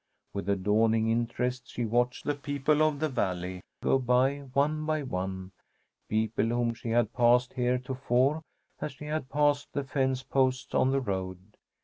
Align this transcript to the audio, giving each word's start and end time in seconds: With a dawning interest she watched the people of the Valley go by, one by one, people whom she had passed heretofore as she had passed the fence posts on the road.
With 0.33 0.49
a 0.49 0.55
dawning 0.55 1.09
interest 1.09 1.67
she 1.69 1.85
watched 1.85 2.25
the 2.25 2.33
people 2.33 2.81
of 2.81 2.97
the 2.99 3.07
Valley 3.07 3.61
go 3.83 3.99
by, 3.99 4.39
one 4.53 4.83
by 4.83 5.03
one, 5.03 5.51
people 6.09 6.45
whom 6.45 6.73
she 6.73 6.89
had 6.89 7.13
passed 7.13 7.53
heretofore 7.53 8.41
as 8.79 8.93
she 8.93 9.05
had 9.05 9.29
passed 9.29 9.71
the 9.73 9.83
fence 9.83 10.23
posts 10.23 10.73
on 10.73 10.89
the 10.89 11.01
road. 11.01 11.55